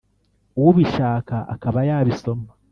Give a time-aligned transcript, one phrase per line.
[0.67, 2.49] ubishaka akaba yabisoma